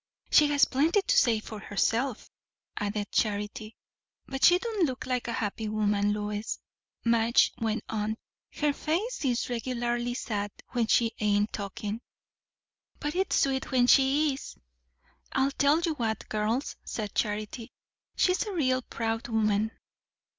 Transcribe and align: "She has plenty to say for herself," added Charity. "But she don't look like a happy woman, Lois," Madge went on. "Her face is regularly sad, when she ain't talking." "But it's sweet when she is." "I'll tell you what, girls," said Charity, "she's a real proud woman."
"She 0.31 0.47
has 0.47 0.65
plenty 0.65 1.03
to 1.03 1.15
say 1.15 1.39
for 1.39 1.59
herself," 1.59 2.31
added 2.75 3.11
Charity. 3.11 3.77
"But 4.25 4.43
she 4.43 4.57
don't 4.57 4.87
look 4.87 5.05
like 5.05 5.27
a 5.27 5.31
happy 5.31 5.69
woman, 5.69 6.11
Lois," 6.11 6.57
Madge 7.05 7.51
went 7.59 7.83
on. 7.87 8.17
"Her 8.51 8.73
face 8.73 9.23
is 9.23 9.47
regularly 9.47 10.15
sad, 10.15 10.49
when 10.69 10.87
she 10.87 11.13
ain't 11.19 11.53
talking." 11.53 12.01
"But 12.99 13.13
it's 13.13 13.35
sweet 13.35 13.69
when 13.69 13.85
she 13.85 14.33
is." 14.33 14.55
"I'll 15.33 15.51
tell 15.51 15.79
you 15.81 15.93
what, 15.93 16.27
girls," 16.29 16.77
said 16.83 17.13
Charity, 17.13 17.71
"she's 18.15 18.41
a 18.47 18.53
real 18.53 18.81
proud 18.81 19.27
woman." 19.27 19.69